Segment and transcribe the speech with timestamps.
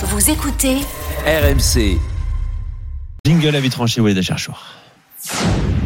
[0.00, 0.76] Vous écoutez
[1.26, 1.98] RMC.
[3.26, 4.62] Jingle à tranché Walid Acharchour.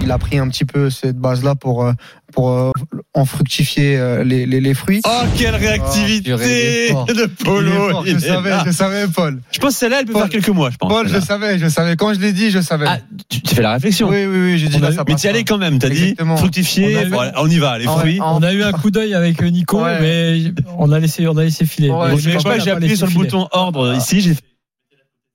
[0.03, 1.95] Il a pris un petit peu cette base-là pour, euh,
[2.31, 2.71] pour euh,
[3.15, 5.03] en fructifier euh, les, les, les fruits.
[5.05, 8.05] Oh, quelle réactivité Oh, purée, de est Polo.
[8.07, 8.63] je savais, là.
[8.67, 9.41] je savais, Paul.
[9.53, 10.23] Je pense que celle-là, elle peut Paul.
[10.23, 10.89] faire quelques mois, je pense.
[10.91, 11.95] Paul, je savais, je savais.
[11.97, 12.87] Quand je l'ai dit, je savais.
[12.89, 12.99] Ah,
[13.29, 14.09] tu, tu fais la réflexion.
[14.09, 15.79] oui, oui, oui, j'ai dit a- là, ça mais passe tu y allais quand même,
[15.79, 17.05] t'as dit fructifier.
[17.07, 18.19] On Voilà, y va, les Ah fruits.
[18.21, 19.99] en- On a eu un coup d'œil avec Nico, Ouais.
[20.01, 21.91] mais on a laissé, on a laissé filer.
[21.91, 24.21] Ouais, Nico pas, n'a j'ai appuyé sur le bouton ordre ici.
[24.23, 24.41] J'ai fait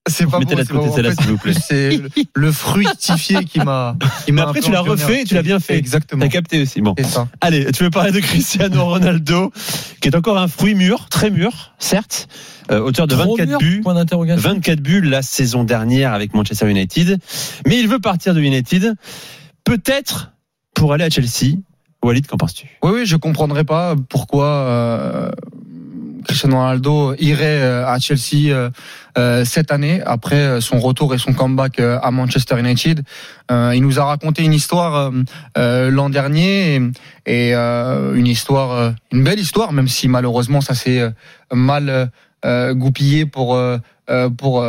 [0.08, 1.54] C'est pas Mettez-la de côté, celle-là, s'il vous plaît.
[1.54, 2.00] C'est
[2.36, 3.96] le, fructifié qui m'a.
[4.28, 5.78] Mais m'a après, tu l'as refait et tu l'as bien fait.
[5.78, 6.22] Exactement.
[6.22, 6.82] T'as capté aussi.
[6.82, 6.96] Bon.
[7.04, 7.28] Ça.
[7.42, 9.52] Allez, tu veux parler de Cristiano Ronaldo,
[10.02, 12.28] qui est encore un fruit mûr, très mûr, certes,
[12.72, 13.82] euh, auteur de Trop 24 mûr, buts.
[13.82, 14.50] Point d'interrogation.
[14.50, 17.20] 24 buts la saison dernière avec Manchester United.
[17.66, 18.96] Mais il veut partir de United.
[19.64, 20.32] Peut-être
[20.74, 21.58] pour aller à Chelsea.
[22.04, 22.68] Walid, qu'en penses-tu?
[22.84, 25.32] Oui, oui, je comprendrais pas pourquoi euh,
[26.28, 28.70] Cristiano Ronaldo irait euh, à Chelsea euh,
[29.18, 33.02] euh, cette année après son retour et son comeback à Manchester United.
[33.50, 35.12] Il nous a raconté une histoire
[35.56, 36.82] l'an dernier
[37.26, 41.02] et, une histoire, une belle histoire, même si malheureusement ça s'est
[41.52, 42.12] mal
[42.46, 43.60] goupillé pour.
[44.38, 44.66] pour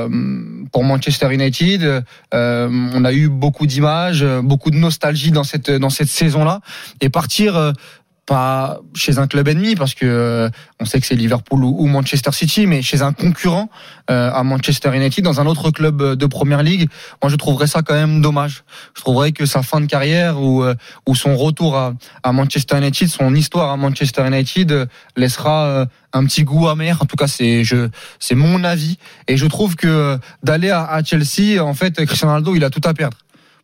[0.72, 6.08] pour Manchester United, on a eu beaucoup d'images, beaucoup de nostalgie dans cette dans cette
[6.08, 6.60] saison-là,
[7.00, 7.72] et partir
[8.28, 12.30] pas chez un club ennemi parce que euh, on sait que c'est Liverpool ou, Manchester
[12.32, 13.70] City, mais chez un concurrent
[14.10, 16.90] euh, à Manchester United dans un autre club euh, de Première Ligue,
[17.22, 18.64] moi je trouverais ça quand même dommage.
[18.94, 20.74] Je trouverais que sa fin de carrière ou euh,
[21.06, 25.86] ou son retour à, à Manchester United, son histoire à Manchester United euh, laissera euh,
[26.12, 26.98] un petit goût amer.
[27.00, 31.02] En tout cas, c'est je c'est mon avis et je trouve que d'aller à, à
[31.02, 33.16] Chelsea, en fait, Cristiano Ronaldo, il a tout à perdre.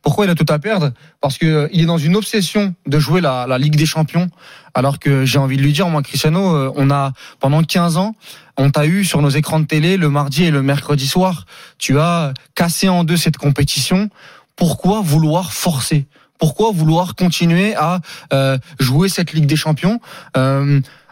[0.04, 2.98] Pourquoi il a tout à perdre Parce que euh, il est dans une obsession de
[2.98, 4.28] jouer la, Ligue des Champions.
[4.74, 8.14] Alors que j'ai envie de lui dire, moi, Cristiano, euh, on a pendant 15 ans,
[8.58, 11.46] on t'a eu sur nos écrans de télé le mardi et le mercredi soir.
[11.78, 14.10] Tu as cassé en deux cette compétition.
[14.56, 16.06] Pourquoi vouloir forcer?
[16.38, 18.00] Pourquoi vouloir continuer à
[18.34, 20.00] euh, jouer cette Ligue des Champions?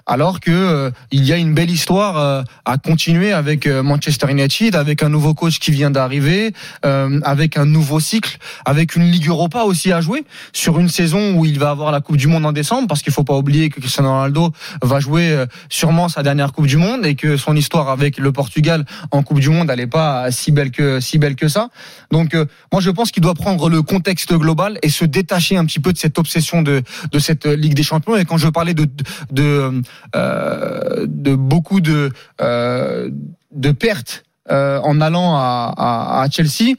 [0.07, 4.31] Alors que euh, il y a une belle histoire euh, à continuer avec euh, Manchester
[4.31, 6.53] United, avec un nouveau coach qui vient d'arriver,
[6.85, 11.35] euh, avec un nouveau cycle, avec une Ligue Europa aussi à jouer sur une saison
[11.35, 13.71] où il va avoir la Coupe du Monde en décembre, parce qu'il faut pas oublier
[13.71, 14.53] que Cristiano Ronaldo
[14.83, 18.33] va jouer euh, sûrement sa dernière Coupe du Monde et que son histoire avec le
[18.33, 21.69] Portugal en Coupe du Monde elle est pas si belle que si belle que ça.
[22.11, 25.65] Donc euh, moi je pense qu'il doit prendre le contexte global et se détacher un
[25.65, 28.17] petit peu de cette obsession de de cette Ligue des Champions.
[28.17, 28.89] Et quand je parlais de
[29.31, 29.83] de
[30.15, 32.11] de beaucoup de
[32.41, 33.11] euh,
[33.53, 36.75] de pertes euh, en allant à, Chelsea,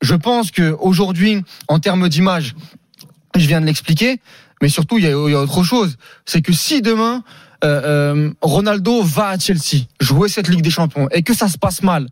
[0.00, 2.54] je pense que aujourd'hui, en termes d'image,
[3.36, 4.20] je viens de l'expliquer,
[4.60, 7.22] mais surtout il y a, autre chose, c'est que si demain
[7.64, 11.58] euh, euh, Ronaldo va à Chelsea jouer cette Ligue des Champions et que ça se
[11.58, 12.08] passe mal,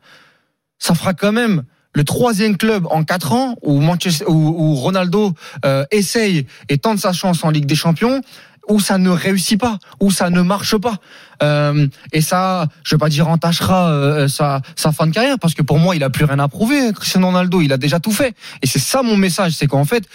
[0.78, 1.62] ça fera quand même
[1.96, 3.80] le troisième club en quatre ans où,
[4.74, 5.32] Ronaldo
[5.64, 8.20] euh, essaye et tente sa chance en Ligue des Champions,
[8.68, 10.96] où ça ne réussit pas, où ça ne marche pas.
[11.42, 15.54] Euh, et ça, je vais pas dire entachera euh, sa, sa fin de carrière, parce
[15.54, 16.92] que pour moi, il a plus rien à prouver.
[16.94, 18.34] Cristiano Ronaldo, il a déjà tout fait.
[18.62, 20.08] Et c'est ça mon message, c'est qu'en fait,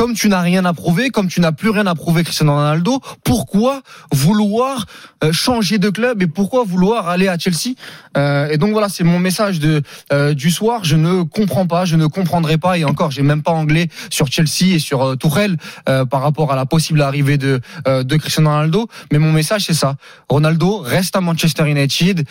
[0.00, 3.00] comme tu n'as rien à prouver, comme tu n'as plus rien à prouver, Cristiano Ronaldo,
[3.22, 4.86] pourquoi vouloir
[5.22, 7.74] euh, changer de club et pourquoi vouloir aller à Chelsea?
[8.16, 10.84] Euh, Et donc voilà, c'est mon message de euh, du soir.
[10.84, 12.78] Je ne comprends pas, je ne comprendrai pas.
[12.78, 16.50] Et encore, j'ai même pas anglais sur Chelsea et sur euh, Tourelle euh, par rapport
[16.50, 18.88] à la possible arrivée de euh, de Cristiano Ronaldo.
[19.12, 19.96] Mais mon message c'est ça.
[20.30, 22.24] Ronaldo reste à Manchester United.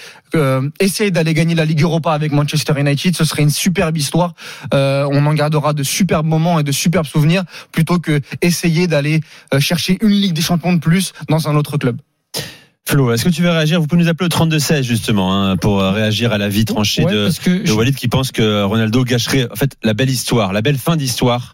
[0.80, 3.16] Essaye d'aller gagner la Ligue Europa avec Manchester United.
[3.16, 4.34] Ce serait une superbe histoire.
[4.72, 9.22] On en gardera de superbes moments et de superbes souvenirs plutôt que essayer d'aller
[9.53, 12.00] euh, chercher une Ligue des Champions de plus dans un autre club.
[12.89, 13.79] Flo, est-ce que tu veux réagir?
[13.79, 17.05] Vous pouvez nous appeler au 32-16 justement hein, pour euh, réagir à la vie tranchée
[17.05, 20.09] Ouais, de, que de je- Walid qui pense que Ronaldo gâcherait en fait la belle
[20.09, 21.53] histoire, la belle fin d'histoire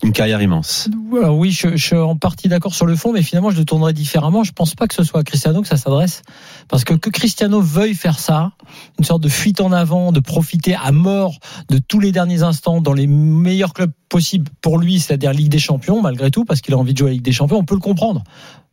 [0.00, 0.88] d'une carrière immense.
[1.20, 3.64] Alors oui, je, je suis en partie d'accord sur le fond, mais finalement, je le
[3.64, 4.44] tournerai différemment.
[4.44, 6.22] Je pense pas que ce soit à Cristiano que ça s'adresse.
[6.68, 8.52] Parce que que Cristiano veuille faire ça,
[9.00, 11.34] une sorte de fuite en avant, de profiter à mort
[11.68, 15.58] de tous les derniers instants dans les meilleurs clubs possibles pour lui, c'est-à-dire Ligue des
[15.58, 17.74] Champions, malgré tout, parce qu'il a envie de jouer à Ligue des Champions, on peut
[17.74, 18.22] le comprendre.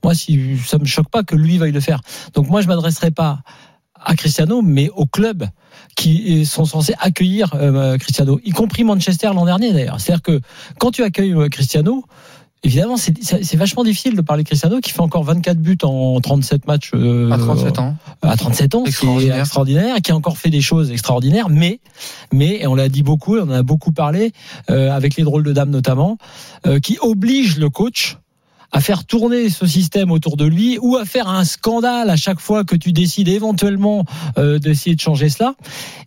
[0.03, 2.01] Moi, si, ça me choque pas que lui veuille le faire.
[2.33, 3.39] Donc moi, je m'adresserai pas
[4.05, 5.45] à Cristiano, mais aux clubs
[5.95, 9.99] qui sont censés accueillir euh, Cristiano, y compris Manchester l'an dernier d'ailleurs.
[10.01, 10.41] C'est-à-dire que
[10.77, 12.03] quand tu accueilles euh, Cristiano,
[12.63, 16.67] évidemment, c'est- vachement difficile de parler de Cristiano qui fait encore 24 buts en 37
[16.67, 17.95] matchs euh, À 37 ans.
[18.21, 19.39] à 37 ans, ce qui est Extraordinaire.
[19.39, 21.79] extraordinaire, qui a encore fait des choses extraordinaires, mais,
[22.33, 24.33] mais, et on l'a dit beaucoup, et on en a beaucoup parlé,
[24.69, 26.17] euh, avec les drôles de dames notamment,
[26.67, 28.17] euh, qui oblige le coach
[28.73, 32.39] à faire tourner ce système autour de lui ou à faire un scandale à chaque
[32.39, 34.03] fois que tu décides éventuellement
[34.37, 35.55] euh, d'essayer de changer cela.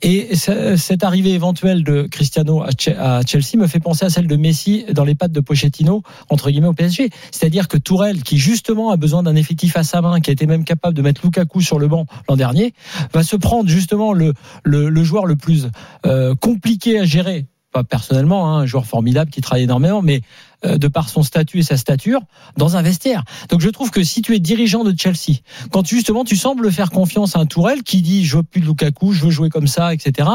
[0.03, 4.85] Et cette arrivée éventuelle de Cristiano à Chelsea me fait penser à celle de Messi
[4.93, 7.11] dans les pattes de Pochettino entre guillemets au PSG.
[7.31, 10.47] C'est-à-dire que Tourelle, qui justement a besoin d'un effectif à sa main, qui a été
[10.47, 12.75] même capable de mettre Lukaku sur le banc l'an dernier,
[13.13, 14.35] va se prendre justement le,
[14.65, 15.69] le, le joueur le plus
[16.05, 17.47] euh, compliqué à gérer
[17.85, 20.23] personnellement, hein, un joueur formidable qui travaille énormément, mais
[20.65, 22.21] euh, de par son statut et sa stature,
[22.57, 23.25] dans un vestiaire.
[23.51, 25.41] Donc je trouve que si tu es dirigeant de Chelsea,
[25.71, 28.67] quand justement tu sembles faire confiance à un Tourelle qui dit je veux plus de
[28.67, 30.29] Lukaku, je veux jouer comme ça, etc.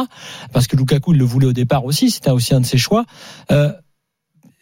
[0.53, 3.05] Parce que Lukaku il le voulait au départ aussi, c'était aussi un de ses choix.
[3.51, 3.71] Euh,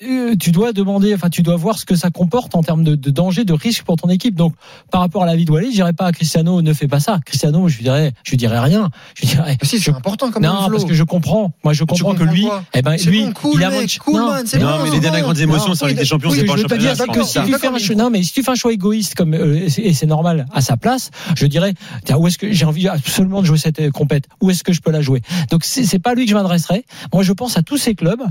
[0.02, 2.96] euh, tu dois demander, enfin, tu dois voir ce que ça comporte en termes de,
[2.96, 4.36] de danger, de risque pour ton équipe.
[4.36, 4.54] Donc,
[4.92, 7.00] par rapport à la vie de Walid, je dirais pas à Cristiano, ne fais pas
[7.00, 7.20] ça.
[7.26, 8.90] Cristiano, je lui dirais, je lui dirais rien.
[9.16, 9.58] Je lui dirais.
[9.64, 11.52] si, c'est important comme Non, parce que je comprends.
[11.64, 14.44] Moi, je comprends que lui, eh ben, lui, bon, cool, il a mec, cool, man,
[14.46, 16.36] c'est Non, bon, mais c'est les dernières grandes émotions Non, Ligue oui, des Champions, oui,
[16.36, 17.26] c'est je pas un veux pas championnat.
[17.26, 19.66] si tu fais un choix, non, mais si tu fais un choix égoïste comme euh,
[19.66, 21.74] et c'est c'est normal à sa place, je dirais
[22.06, 24.26] tiens, où est-ce que j'ai envie absolument de jouer cette euh, compète?
[24.42, 25.22] Où est-ce que je peux la jouer?
[25.52, 26.86] Donc c'est c'est pas à lui que je m'adresserai.
[27.14, 28.22] Moi, je pense à tous ces clubs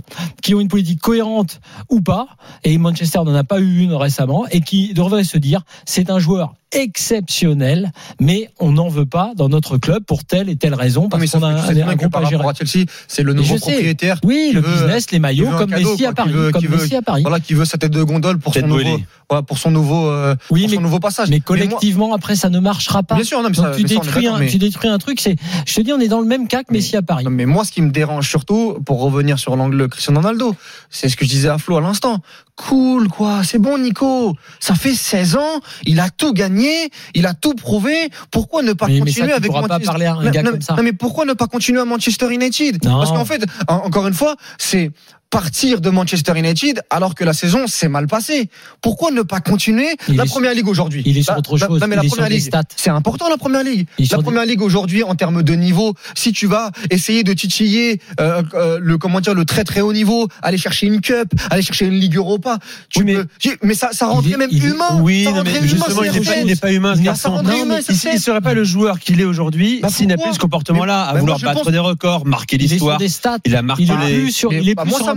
[0.42, 1.57] qui ont une politique cohérente
[1.88, 2.28] ou pas,
[2.64, 6.18] et Manchester n'en a pas eu une récemment, et qui devraient se dire c'est un
[6.18, 11.08] joueur exceptionnel, mais on n'en veut pas dans notre club pour telle et telle raison
[11.08, 12.44] parce qu'on a un, groupe à gérer.
[12.46, 13.70] à Chelsea, c'est le nouveau je sais.
[13.72, 14.18] propriétaire.
[14.24, 16.94] Oui, le veut- business, les maillots, comme cadeau, Messi à Paris, veut- comme veut- Messi
[16.96, 17.22] à Paris.
[17.22, 20.08] Voilà, qui veut sa tête de gondole pour Tête son nouveau, voilà, pour son nouveau,
[20.08, 21.28] euh, Oui, pour mais son nouveau passage.
[21.30, 23.14] mais moi- collectivement après ça ne marchera pas.
[23.14, 24.58] bien sûr, non, mais Donc ça, tu mais ça, on est détruis un, mais- tu
[24.58, 25.20] détruis un truc.
[25.20, 25.36] C'est,
[25.66, 27.24] je te dis, on est dans le même cas que Mais- Messi à Paris.
[27.30, 30.54] Mais moi, ce qui me dérange surtout, pour revenir sur l'angle Cristiano Ronaldo,
[30.90, 32.18] c'est ce que je disais à Flo à l'instant.
[32.66, 33.44] Cool, quoi.
[33.44, 34.34] C'est bon, Nico.
[34.58, 35.60] Ça fait 16 ans.
[35.84, 36.90] Il a tout gagné.
[37.14, 38.10] Il a tout prouvé.
[38.32, 40.42] Pourquoi ne pas Mais, mais ça, continuer avec pas Manchester parler à un non, gars
[40.42, 40.74] non, comme ça.
[40.74, 42.84] non, mais pourquoi ne pas continuer à Manchester United?
[42.84, 42.98] Non.
[42.98, 44.90] Parce qu'en fait, en- encore une fois, c'est
[45.30, 48.48] partir de Manchester United alors que la saison s'est mal passée.
[48.80, 51.02] Pourquoi ne pas continuer Il la première ligue aujourd'hui?
[51.04, 51.80] il est sur La- autre la- chose.
[51.80, 52.62] non, mais Il la est sur première des ligue, stats.
[52.76, 53.86] c'est important la première ligue.
[53.98, 58.00] La sur première ligue aujourd'hui en termes de niveau, si tu vas essayer de titiller
[58.20, 61.62] euh, euh, le comment dire le très très haut niveau, aller chercher une cup, aller
[61.62, 62.58] chercher une ligue Europa,
[62.88, 64.98] tu Oui, mais- peux- tu- mais ça ça rendrait est- même il est- humain.
[65.02, 67.42] Oui, ça non, mais humain, justement, c'est il n'est pas, humain, ce garçon.
[67.42, 70.34] Non, humain, il ne serait pas le joueur qu'il est aujourd'hui Bah, s'il n'a plus
[70.34, 72.98] ce comportement-là, à vouloir battre des records, marquer sur l'histoire.
[72.98, 73.38] des stats.
[73.44, 74.30] Il a marqué les-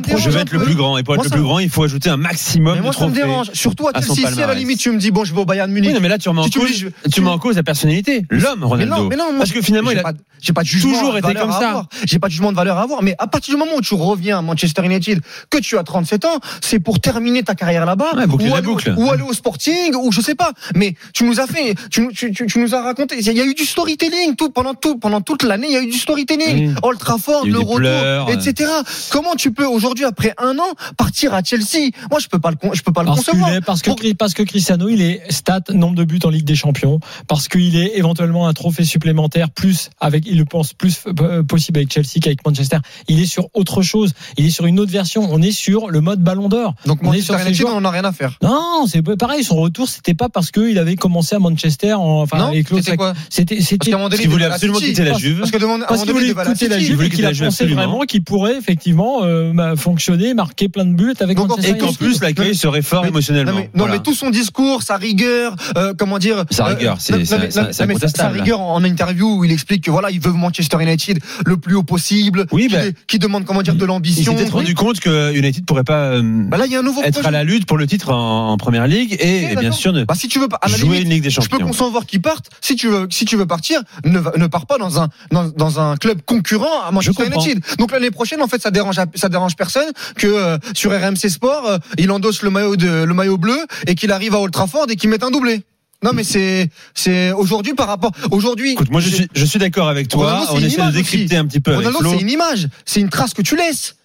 [0.07, 0.97] Je veux être le plus grand.
[0.97, 3.05] Et pour être le plus grand, il faut ajouter un maximum Mais de moi ça
[3.07, 3.27] me trophées.
[3.27, 4.27] dérange, surtout à Chelsea.
[4.33, 5.89] Si à la limite tu me dis bon je vais au Bayern Munich.
[5.89, 9.09] Oui, non, mais là, tu remets en cause, la personnalité, l'homme, Ronaldo.
[9.37, 11.51] Parce que finalement, j'ai il a pas, j'ai pas de jugement toujours été valeur comme
[11.51, 11.69] à ça.
[11.69, 11.87] avoir.
[12.05, 13.03] J'ai pas de jugement de valeur à avoir.
[13.03, 16.25] Mais à partir du moment où tu reviens à Manchester United, que tu as 37
[16.25, 18.11] ans, c'est pour terminer ta carrière là-bas.
[18.15, 18.93] Ouais, ou, aller, au- boucle.
[18.97, 20.51] ou aller au Sporting, ou je sais pas.
[20.75, 23.17] Mais tu nous as fait, tu, nous- tu, tu, tu nous as raconté.
[23.19, 25.67] Il y a eu du storytelling tout pendant tout pendant toute l'année.
[25.69, 26.71] Il y a eu du storytelling.
[26.71, 26.75] Mm.
[26.83, 28.71] Old Trafford, le retour, etc.
[29.11, 32.57] Comment tu peux aujourd'hui après un an partir à Chelsea Moi, je peux pas le,
[32.73, 33.53] je peux pas le Parce, concevoir.
[33.53, 36.45] est- parce, que, Pour- parce que Cristiano, il est stat, nombre de buts en Ligue
[36.45, 41.03] des Champions, parce qu'il est éventuellement un trophée supplémentaire, plus avec, il le pense plus
[41.19, 42.77] euh, possible avec Chelsea qu'avec Manchester.
[43.07, 44.13] Il est sur autre chose.
[44.37, 45.27] Il est sur une autre version.
[45.31, 46.75] On est sur le mode Ballon d'Or.
[46.85, 47.75] Donc on est sur ces United, joueurs.
[47.75, 48.37] on en a rien à faire.
[48.41, 49.43] Non, c'est pareil.
[49.43, 52.83] Son retour, c'était pas parce qu'il avait commencé à Manchester, en, enfin, non, avec l'autre.
[52.83, 55.17] c'était quoi C'était, c'était voulait il devait absolument quitter la.
[55.17, 55.39] Juve.
[55.39, 56.79] Parce qu'il voulait écouter la.
[56.79, 60.85] Juve voulait et qu'il a pensé vraiment qu'il pourrait effectivement euh, bah, fonctionner, marquer plein
[60.85, 63.51] de buts avec Donc, Manchester Et qu'en plus, l'accueil serait fort Mais- émotionnellement.
[63.51, 63.93] Non mais, non, Voilà.
[63.95, 68.29] mais tout son discours, sa rigueur, euh, comment dire Sa euh, rigueur, c'est- sa- sa
[68.29, 71.83] rigueur en interview où il explique que voilà, il veut Manchester United le plus haut
[71.83, 74.31] possible, Oui, qui, ben, qui demande comment dire de Il l'ambition.
[74.31, 76.83] s'est peut-être rendu compte que United pourrait pas euh, Bah là, il y a un
[76.83, 77.27] nouveau être projet.
[77.27, 80.03] à la lutte pour le titre en, en première ligue et, et bien sûr ne
[80.03, 81.67] Bah si tu veux pas, à la jouer limite, une Ligue des je peux Champions.
[81.67, 82.45] concevoir qu'il parte.
[82.61, 85.79] Si tu veux, si tu veux partir, ne, ne pars pas dans un dans, dans
[85.79, 87.25] un club concurrent à Manchester.
[87.25, 87.59] United.
[87.79, 89.70] Donc l'année prochaine, en fait, ça dérange ça dérange personne
[90.17, 93.95] que euh, sur RMC Sport, euh, il endosse le maillot de le maillot bleu et
[93.95, 95.63] qu'il arrive à Old Trafford et qu'il mette un doublé.
[96.03, 98.71] Non mais c'est c'est aujourd'hui par rapport aujourd'hui.
[98.71, 100.33] Écoute, moi je suis je suis d'accord avec toi.
[100.33, 101.35] Ronaldo, On essaie de décrypter aussi.
[101.35, 103.95] un petit peu Ronaldo, c'est une image, c'est une trace que tu laisses.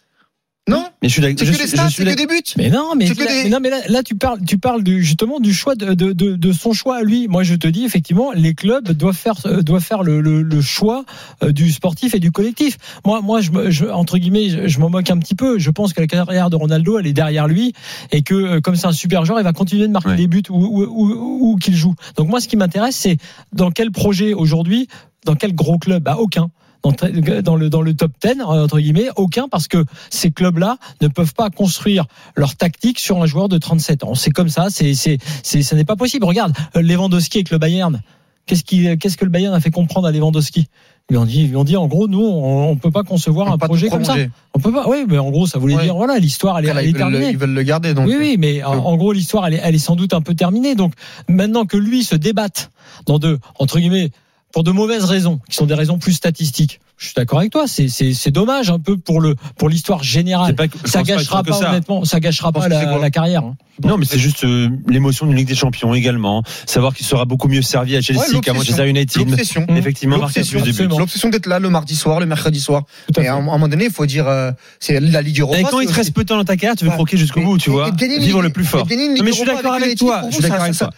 [0.68, 1.38] Non Mais je suis d'accord.
[1.38, 2.42] C'est que suis- des je stats, suis c'est que des buts.
[2.56, 4.58] Mais non, mais, C'est que là, des- mais non, mais là, là, tu parles, tu
[4.58, 7.28] parles du, justement du choix de, de, de, de son choix à lui.
[7.28, 10.60] Moi, je te dis effectivement, les clubs doivent faire, euh, doivent faire le, le, le
[10.60, 11.04] choix
[11.44, 12.78] euh, du sportif et du collectif.
[13.04, 15.58] Moi, moi, je, me- je entre guillemets, je, je m'en moque un petit peu.
[15.60, 17.72] Je pense que la carrière de Ronaldo, elle est derrière lui
[18.10, 20.16] et que euh, comme c'est un super joueur, il va continuer de marquer Ouais.
[20.16, 21.94] des buts où, où, où, où qu'il joue.
[22.16, 23.18] Donc moi, ce qui m'intéresse, c'est
[23.52, 24.88] dans quel projet aujourd'hui,
[25.24, 26.02] dans quel gros club?
[26.02, 26.50] Bah aucun
[26.92, 31.08] dans, le dans le top 10 entre guillemets aucun parce que ces clubs là ne
[31.08, 32.04] peuvent pas construire
[32.36, 35.74] leur tactique sur un joueur de 37 ans c'est comme ça c'est c'est c'est ce
[35.74, 38.00] n'est pas possible regarde euh, Lewandowski avec le Bayern
[38.46, 40.68] qu'est-ce qui qu'est-ce que le Bayern a fait comprendre à Lewandowski?
[41.08, 43.52] Ils lui ont dit, ils ont dit en gros, nous, on, on peut pas concevoir
[43.52, 44.16] un Pas projet comme ça.
[44.54, 44.88] On peut pas.
[44.88, 45.84] Oui, mais en gros, ça voulait Ouais.
[45.84, 47.30] dire voilà, l'histoire, elle est, elle le, terminée.
[47.30, 47.94] ils veulent le garder.
[47.94, 50.14] Donc, Oui, oui, mais en, euh, en gros, l'histoire, elle est, elle est sans doute
[50.14, 50.74] un peu terminée.
[50.74, 50.94] Donc,
[51.28, 52.72] maintenant que lui se débatte
[53.06, 54.10] dans de, entre guillemets,
[54.52, 57.66] pour de mauvaises raisons, qui sont des raisons plus statistiques, je suis d'accord avec toi.
[57.66, 60.54] C'est, c'est, c'est dommage un peu pour le, pour l'histoire générale.
[60.54, 61.68] Pas Ça gâchera pas, ça.
[61.68, 63.44] honnêtement, ça gâchera pas la, carrière.
[63.44, 63.56] hein.
[63.84, 66.42] Non, mais c'est juste euh, l'émotion d'une Ligue des Champions également.
[66.64, 68.54] Savoir qu'il sera beaucoup mieux servi à Chelsea Ouais, qu'à.
[68.54, 69.28] Manchester United.
[69.28, 69.66] L'obsession.
[69.76, 72.84] Effectivement, marquer L'obsession, d'être là le mardi soir, le mercredi soir.
[73.12, 75.20] Tout à Et à un, à un moment donné, il faut dire, euh, c'est la
[75.20, 75.58] Ligue Europa.
[75.60, 77.42] Et quand il te reste peu de temps dans ta carrière, tu veux croquer jusqu'au
[77.42, 77.90] bout, tu vois.
[77.90, 78.86] Vivre le plus fort.
[78.88, 80.22] mais je suis d'accord avec toi.
[80.30, 80.94] Je suis d'accord avec ça- toi.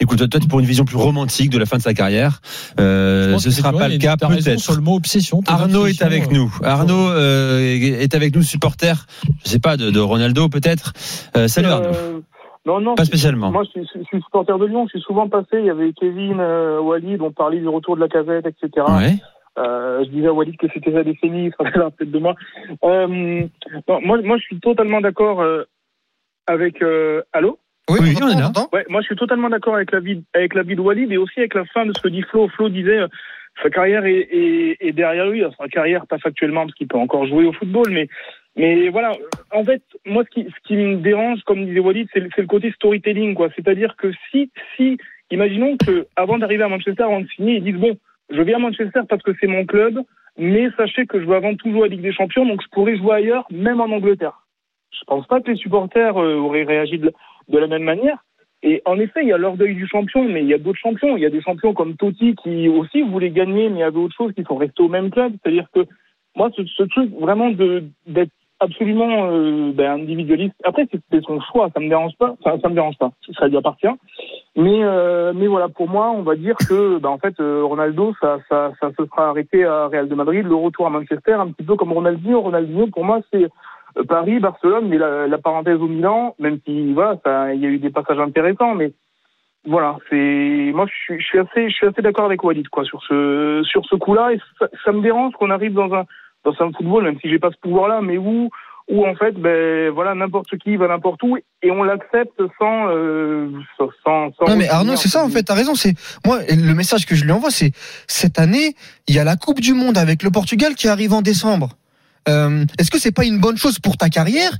[0.00, 2.40] Écoute, toi, tu es pour une vision plus romantique de la fin de sa carrière.
[2.80, 4.58] Euh, ce que sera pas le a- cas, peut-être.
[4.58, 5.40] Sur le mot obsession.
[5.46, 6.54] Arnaud est avec euh, nous.
[6.64, 9.06] Arnaud euh, est avec nous, supporter.
[9.44, 10.92] Je sais pas de, de Ronaldo peut-être.
[11.36, 11.88] Euh, salut Arnaud.
[11.94, 12.20] Euh,
[12.66, 12.94] non, non.
[12.94, 13.50] Pas spécialement.
[13.50, 14.86] Moi, je suis, je suis supporter de Lyon.
[14.86, 15.48] Je suis souvent passé.
[15.54, 17.20] Il y avait Kevin, euh, Walid.
[17.20, 18.86] On parlait du retour de la casette, etc.
[18.88, 19.16] Ouais.
[19.58, 21.50] Euh, je disais à Walid que c'était la décennie.
[21.60, 22.34] Il la tête de moi.
[22.84, 23.06] Euh,
[23.88, 25.64] non, moi, moi, je suis totalement d'accord euh,
[26.46, 26.82] avec.
[26.82, 27.58] Euh, allô.
[27.92, 28.44] Oui, Oui, on on est entend, là.
[28.44, 28.68] on entend.
[28.72, 31.16] Ouais, moi, je suis totalement d'accord avec la vie, avec la vie de Walid et
[31.18, 32.48] aussi avec la fin de ce que dit Flo.
[32.48, 32.98] Flo disait.
[32.98, 33.08] euh,
[33.62, 35.40] sa carrière est, est, est derrière lui.
[35.40, 38.08] Alors, Sa carrière, pas factuellement, parce qu'il peut encore jouer au football, mais
[38.56, 39.12] mais voilà,
[39.50, 42.42] en fait, moi, ce qui, ce qui me dérange, comme disait Walid, c'est le, c'est
[42.42, 43.48] le côté storytelling, quoi.
[43.56, 44.96] C'est-à-dire que si, si,
[45.30, 47.96] imaginons que avant d'arriver à Manchester, avant de signer, ils disent bon,
[48.30, 49.98] je viens à Manchester parce que c'est mon club,
[50.38, 52.96] mais sachez que je veux avant tout jouer à Ligue des Champions, donc je pourrais
[52.96, 54.46] jouer ailleurs, même en Angleterre.
[54.92, 57.12] Je pense pas que les supporters euh, auraient réagi de,
[57.52, 58.18] de la même manière.
[58.64, 61.16] Et en effet, il y a l'orgueil du champion, mais il y a d'autres champions.
[61.16, 63.98] Il y a des champions comme Totti qui aussi voulaient gagner, mais il y avait
[63.98, 65.32] autre chose qui sont restés au même club.
[65.42, 65.80] C'est-à-dire que
[66.36, 68.30] moi, ce, truc vraiment d'être
[68.60, 70.54] absolument euh, ben, individualiste.
[70.64, 72.36] Après, c'est son choix, ça me dérange pas.
[72.40, 73.10] Enfin, ça me dérange pas.
[73.36, 73.88] Ça lui appartient.
[74.54, 78.14] Mais euh, mais voilà, pour moi, on va dire que ben, en fait, euh, Ronaldo,
[78.20, 81.48] ça, ça ça se sera arrêté à Real de Madrid, le retour à Manchester, un
[81.48, 82.40] petit peu comme Ronaldinho.
[82.40, 83.48] Ronaldinho, pour moi, c'est
[84.08, 87.68] Paris, Barcelone, mais la, la parenthèse au Milan, même si voilà, ça, il y a
[87.68, 88.92] eu des passages intéressants, mais
[89.64, 92.84] voilà, c'est moi je suis, je suis assez, je suis assez d'accord avec Walid quoi
[92.84, 96.04] sur ce sur ce coup-là et ça, ça me dérange qu'on arrive dans un
[96.44, 98.50] dans un football, même si j'ai pas ce pouvoir-là, mais où
[98.88, 103.50] où en fait ben voilà n'importe qui va n'importe où et on l'accepte sans euh,
[103.78, 104.48] sans sans.
[104.48, 105.76] Non mais Arnaud, c'est ça en fait, t'as raison.
[105.76, 105.94] C'est
[106.26, 107.70] moi le message que je lui envoie, c'est
[108.08, 108.74] cette année,
[109.06, 111.76] il y a la Coupe du Monde avec le Portugal qui arrive en décembre.
[112.28, 114.52] Euh, Est-ce que c'est pas une bonne chose pour ta carrière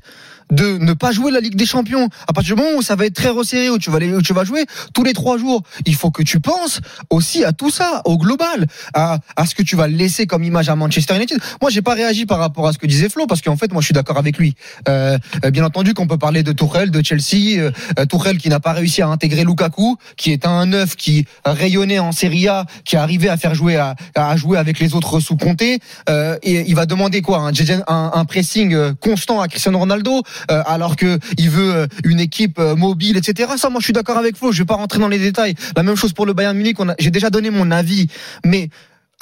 [0.50, 2.08] de ne pas jouer la Ligue des Champions?
[2.26, 5.04] À partir du moment où ça va être très resserré où tu vas jouer tous
[5.04, 9.20] les trois jours il faut que tu penses aussi à tout ça au global à,
[9.46, 11.38] ce que tu vas laisser comme image à Manchester United.
[11.60, 13.80] Moi j'ai pas réagi par rapport à ce que disait Flo parce qu'en fait moi
[13.80, 14.54] je suis d'accord avec lui.
[14.88, 18.60] Euh, euh, bien entendu qu'on peut parler de Tourelle de Chelsea euh, Tourelle qui n'a
[18.60, 22.96] pas réussi à intégrer Lukaku qui est un neuf qui rayonnait en Serie A qui
[23.02, 26.86] arrivé à faire jouer à, jouer avec les autres sous Comté euh, et il va
[26.86, 27.38] demander quoi
[27.86, 32.20] un, un pressing euh, constant à Cristiano Ronaldo euh, alors que il veut euh, une
[32.20, 33.52] équipe euh, mobile, etc.
[33.56, 34.52] Ça, moi, je suis d'accord avec Flo.
[34.52, 35.54] Je vais pas rentrer dans les détails.
[35.76, 36.76] La même chose pour le Bayern Munich.
[36.98, 38.08] J'ai déjà donné mon avis,
[38.44, 38.68] mais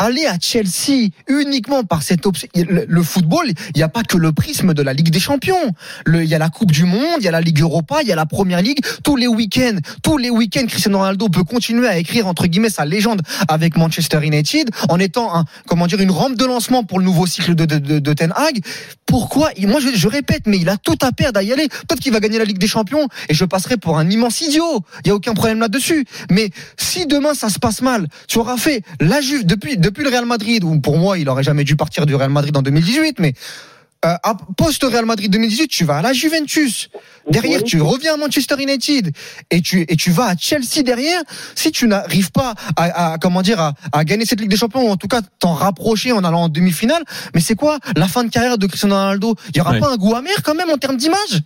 [0.00, 2.48] aller à Chelsea uniquement par cette option.
[2.54, 5.74] Le, football, il n'y a pas que le prisme de la Ligue des Champions.
[6.06, 8.12] Il y a la Coupe du Monde, il y a la Ligue Europa, il y
[8.12, 8.78] a la Première Ligue.
[9.04, 12.86] Tous les week-ends, tous les week-ends, Cristiano Ronaldo peut continuer à écrire entre guillemets sa
[12.86, 17.04] légende avec Manchester United en étant un, comment dire, une rampe de lancement pour le
[17.04, 18.60] nouveau cycle de, de, de, Ten Hag.
[19.04, 21.68] Pourquoi Moi, je, répète, mais il a tout à perdre à y aller.
[21.68, 24.80] Peut-être qu'il va gagner la Ligue des Champions et je passerai pour un immense idiot.
[25.04, 26.06] Il y a aucun problème là-dessus.
[26.30, 30.26] Mais si demain ça se passe mal, tu auras fait la Juve depuis le Real
[30.26, 33.34] Madrid où pour moi il aurait jamais dû partir du Real Madrid en 2018, mais
[34.04, 34.14] euh,
[34.56, 36.88] post Real Madrid 2018, tu vas à la Juventus.
[37.28, 39.12] Derrière, tu reviens à Manchester United
[39.50, 41.20] et tu et tu vas à Chelsea derrière.
[41.54, 44.88] Si tu n'arrives pas à, à comment dire à, à gagner cette Ligue des Champions
[44.88, 47.02] ou en tout cas t'en rapprocher en allant en demi-finale,
[47.34, 49.34] mais c'est quoi la fin de carrière de Cristiano Ronaldo?
[49.50, 49.80] Il y aura Ouais.
[49.80, 51.42] pas un goût amer quand même en termes d'image?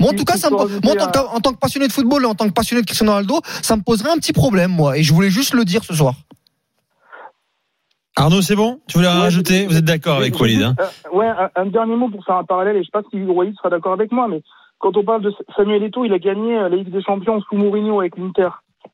[0.00, 1.92] Moi, en tout cas, ça me, moi, en, tant que, en tant que passionné de
[1.92, 4.70] football et en tant que passionné de Cristiano Ronaldo, ça me poserait un petit problème,
[4.70, 4.98] moi.
[4.98, 6.14] Et je voulais juste le dire ce soir.
[8.18, 8.80] Arnaud, c'est bon?
[8.88, 9.66] Tu voulais Ouais, rajouter?
[9.66, 10.74] Vous êtes d'accord avec Walid hein?
[10.80, 13.22] euh, Ouais, un, un dernier mot pour faire un parallèle, et je sais pas si
[13.22, 14.42] Walid sera d'accord avec moi, mais
[14.78, 17.56] quand on parle de Samuel Eto'o, il a gagné euh, la Ligue des Champions sous
[17.56, 18.48] Mourinho avec l'Inter.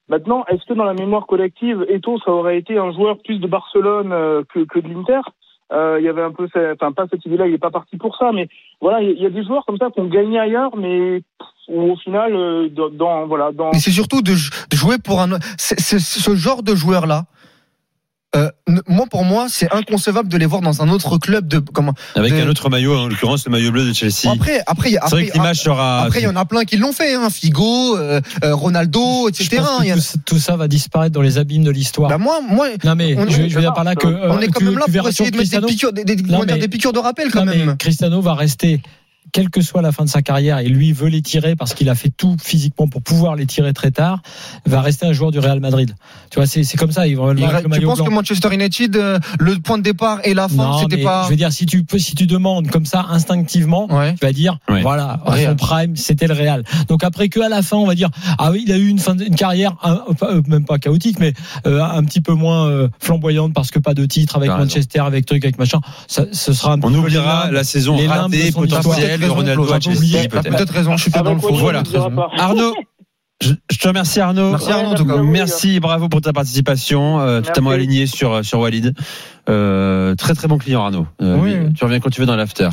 [0.08, 3.46] Maintenant, est-ce que dans la mémoire collective, Eto'o, ça aurait été un joueur plus de
[3.46, 5.20] Barcelone euh, que, que de l'Inter?
[5.72, 7.96] Euh, Il y avait un peu, cette- enfin pas cette idée-là, il est pas parti
[7.96, 8.48] pour ça, mais
[8.82, 11.22] voilà, il y, a- des joueurs comme ça qui ont gagné ailleurs, mais
[11.68, 14.34] où au final, euh, dans, dans- voilà, dans Mais c'est surtout de,
[14.74, 15.38] jouer pour un.
[15.58, 17.22] ce genre de joueur-là,
[18.36, 18.50] euh,
[18.88, 21.94] moi pour moi c'est inconcevable de les voir dans un autre club de comment.
[22.14, 24.30] Avec de- un autre maillot, en l'occurrence le maillot bleu de Chelsea.
[24.32, 26.02] Après après il y a- C'est vrai que l'image sera.
[26.02, 29.42] après il y en a plein qui l'ont fait, hein, Figo, euh, euh, Ronaldo, Je
[29.44, 29.58] etc.
[29.62, 32.10] pense que Il y a- tout, tout ça va disparaître dans les abîmes de l'histoire.
[32.10, 34.40] Bah, moi moi non mais on- je, je veux dire par là que euh, on
[34.40, 36.44] est quand tu- même là pour essayer de mettre des Cristiano- piqûres, des, des- Non,
[36.46, 37.76] mais- des piqûres de rappel quand Non, mais même.
[37.76, 38.80] Cristiano va rester,
[39.34, 41.88] quelle que soit la fin de sa carrière, et lui veut les tirer parce qu'il
[41.90, 44.22] a fait tout physiquement pour pouvoir les tirer très tard,
[44.64, 45.92] va rester un joueur du Real Madrid.
[46.30, 47.08] Tu vois, c'est c'est comme ça.
[47.08, 48.06] Il le tu penses blanc.
[48.06, 51.24] que Manchester United, euh, le point de départ et la fin, c'était pas.
[51.24, 54.14] Je veux dire, si tu peux, si tu demandes comme ça instinctivement, Ouais.
[54.14, 54.82] tu vas dire, Ouais.
[54.82, 55.50] voilà, Real.
[55.50, 56.62] son prime, c'était le Real.
[56.88, 59.00] Donc après que à la fin, on va dire, ah oui, il a eu une
[59.00, 61.32] fin, de- une carrière, un- euh, même pas chaotique, mais
[61.66, 64.48] euh, un petit peu moins euh, flamboyante parce que pas de titre avec.
[64.50, 65.80] Manchester, avec truc, avec machin.
[66.06, 68.82] Ça, ce sera un petit On peu oubliera la saison ratée de son histoire.
[68.82, 69.96] potentielle T'as Ronaldo raison, Chelsea.
[69.98, 70.56] oublié, T'as peut-être.
[70.56, 71.54] peut-être raison, je suis peut-être dans le faux.
[71.54, 71.82] Voilà.
[71.82, 72.28] pas.
[72.38, 72.74] Arnaud,
[73.42, 74.50] je, je te remercie Arnaud.
[74.52, 75.16] Merci Arnaud en tout cas.
[75.22, 78.94] merci bravo pour ta participation, euh, totalement aligné sur sur Walid.
[79.50, 81.06] Euh, très très bon client Arnaud.
[81.20, 81.54] Euh, Oui.
[81.74, 82.70] Tu reviens quand tu veux dans l'after.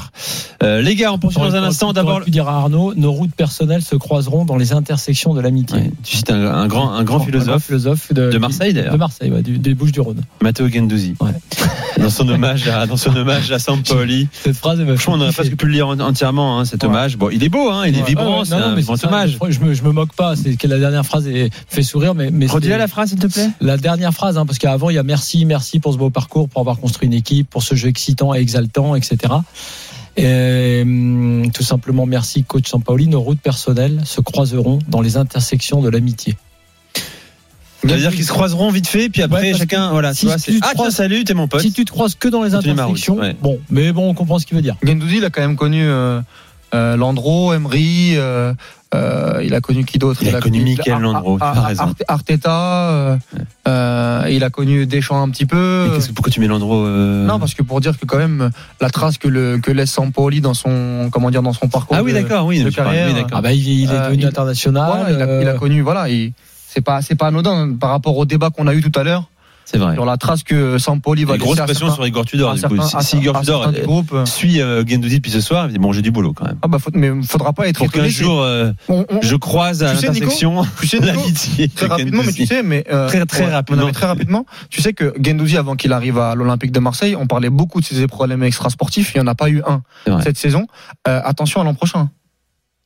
[0.63, 1.92] Euh, les gars, on poursuit dans un instant.
[1.92, 5.78] D'abord, tu dire à Arnaud, nos routes personnelles se croiseront dans les intersections de l'amitié.
[5.78, 8.98] Ouais, tu cites un, un grand un grand philosophe philosophe de, de Marseille d'ailleurs, de
[8.98, 10.22] Marseille, ouais, du- des Bouches du Rhône.
[10.42, 11.16] Matteo Gendouzi.
[11.20, 11.32] Ouais.
[12.01, 14.28] Dans son hommage à dans son hommage à Sampoli.
[14.44, 15.42] Cette phrase, fait Franchement, on aurait kiffer.
[15.44, 17.18] presque pu le lire en- entièrement hein, cet hommage.
[17.18, 19.38] Bon, il est beau, hein, il est vibrant, c'est un grand hommage.
[19.50, 20.36] Je me, je me moque pas.
[20.36, 23.28] C'est que la dernière phrase est, fait sourire, mais, mais c'est- la phrase, s'il te
[23.28, 23.50] plaît.
[23.60, 26.48] la dernière phrase, hein, parce qu'avant il y a merci, merci pour ce beau parcours,
[26.50, 29.18] pour avoir construit une équipe, pour ce jeu excitant et exaltant, etc.
[30.18, 33.08] Et, hum, tout simplement merci, coach Sampaoli.
[33.08, 36.36] Nos routes personnelles se croiseront dans les intersections de l'amitié.
[37.84, 40.22] Ça veut dire qu'ils se croiseront vite fait, puis après Ouais, chacun, que voilà, si
[40.22, 41.62] tu vois, tu ah tiens, croises- salut, t'es mon pote.
[41.62, 43.36] Si tu te croises que dans les route, intersections, ouais.
[43.41, 44.75] bon, mais bon, on comprend ce qu'il veut dire.
[44.84, 46.22] Gendouzi, il a quand même connu euh,
[46.75, 48.53] euh, Landreau, Emery, euh,
[48.93, 50.21] euh, il a connu qui d'autre?
[50.24, 51.38] Il a connu Mikel Ar- Landreau,
[52.07, 53.17] Arteta, euh,
[53.67, 55.88] euh, il a connu Deschamps un petit peu.
[55.89, 58.17] Mais qu'est-ce que- pourquoi tu mets Landreau euh, Non, parce que pour dire que quand
[58.17, 61.95] même la trace que le que laisse Sampoli dans son comment dire dans son parcours.
[61.98, 63.07] Ah oui, de- d'accord, oui, de parles, carrière.
[63.15, 63.24] oui.
[63.31, 64.91] Ah bah il, il est devenu international.
[64.93, 66.33] Voilà, il, a, il a connu voilà, il-
[66.67, 69.25] c'est pas c'est pas anodin par rapport au débat qu'on a eu tout à l'heure
[69.72, 69.94] C'est vrai.
[69.96, 72.51] sur la trace que Sampoli va Une grosse pression certains- sur Igor Tudor.
[72.51, 72.75] à du coup.
[72.78, 73.72] certains- Si- Igor Tudor
[74.13, 76.58] euh, suit euh, Gendouzi depuis ce soir, il dit bon, j'ai du boulot quand même.
[76.62, 79.82] Ah bah faut, mais faudra pas être Pour qu'un jour euh, On- on- je croise
[79.84, 81.70] à l'intersection tu sais, l'amitié.
[81.70, 83.86] Très de rapidement, mais tu sais, mais euh, Très, très rapidement.
[83.86, 84.46] mais très rapidement.
[84.70, 87.86] Tu sais que Gendouzi, avant qu'il arrive à l'Olympique de Marseille, on parlait beaucoup de
[87.86, 89.13] ses problèmes extrasportifs.
[89.16, 89.82] Il n'y en a pas eu un
[90.22, 90.68] cette saison.
[91.05, 92.10] Attention à l'an prochain.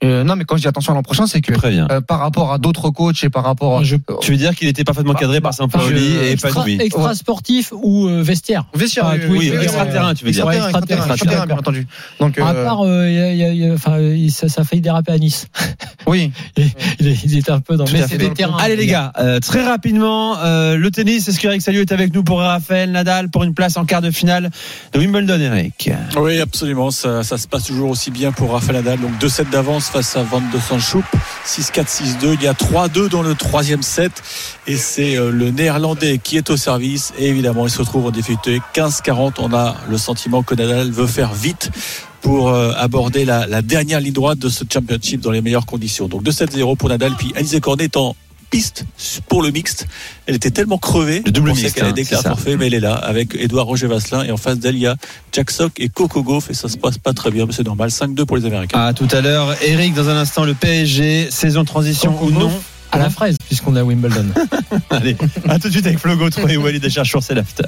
[0.05, 2.53] Euh, non, mais quand je dis attention à l'an prochain, c'est que euh, par rapport
[2.53, 5.19] à d'autres coachs et par rapport à je- Tu veux dire qu'il était parfaitement Bah,
[5.19, 8.65] cadré bah, par Sampaoli et extra, pas lui extra sportif ou euh, vestiaire.
[8.73, 10.45] vestiaire, Ah, oui, oui, Oui, oui, extra-terrain, tu veux dire.
[10.45, 11.87] Ouais, extra-terrain, extra-terrain, extra-terrain, extra-terrain, bien entendu.
[12.19, 13.97] Donc, À euh, part, euh, il y a- il y a- il y a- enfin,
[14.29, 15.47] ça, ça a failli déraper à Nice.
[16.07, 16.31] oui.
[16.57, 17.85] Il, est- il était un peu dans.
[17.91, 18.57] Mais vétéran.
[18.57, 22.23] Allez les gars, euh, très rapidement, euh, le tennis, est-ce qu'Eric Salio est avec nous
[22.23, 24.49] pour Raphaël Nadal pour une place en quart de finale
[24.93, 25.89] de Wimbledon, Eric?
[26.17, 26.91] Oui, absolument.
[26.91, 28.99] Ça, ça se passe toujours aussi bien pour Rafael Nadal.
[28.99, 31.05] Donc 2-7 d'avance face à Van de Sanchoup.
[31.45, 32.33] 6-4, 6-2.
[32.33, 34.11] Il y a 3-2 dans le troisième set.
[34.67, 37.13] Et c'est euh, le néerlandais qui est au service.
[37.17, 38.59] Et évidemment, il se retrouve en difficulté.
[38.73, 39.35] 15-40.
[39.39, 41.69] On a le sentiment que Nadal veut faire vite
[42.19, 46.09] pour euh, aborder la, la dernière ligne droite de ce championship dans les meilleures conditions.
[46.09, 47.13] Donc 2-7-0 pour Nadal.
[47.17, 48.17] Puis Alizé Cornet est en
[48.49, 48.85] piste
[49.27, 49.87] pour le mixte.
[50.25, 51.21] Elle était tellement crevée.
[51.25, 52.35] Le double mixte, qu'elle hein, a déclaré c'est ça.
[52.35, 54.87] forfait, mais elle est là avec Edouard Roger Vasselin et en face d'elle il y
[54.87, 54.95] a
[55.31, 57.89] Jack Sock et Coco Gauff et ça se passe pas très bien, mais c'est normal.
[57.89, 58.79] 5-2 pour les Américains.
[58.79, 62.31] À tout à l'heure, Eric, dans un instant, le PSG, saison de transition Coco ou
[62.31, 62.51] non
[62.91, 64.25] à la fraise, puisqu'on est à Wimbledon.
[64.89, 65.17] Allez,
[65.49, 67.65] à tout de suite avec Flo Gautreau et Walid Acharchour, c'est l'after.